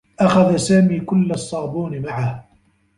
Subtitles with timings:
[0.19, 2.47] أخذ سامي كلّ الصّابون معه.